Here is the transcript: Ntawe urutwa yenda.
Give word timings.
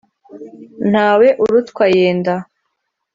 Ntawe 0.91 1.27
urutwa 1.43 1.83
yenda. 1.95 2.33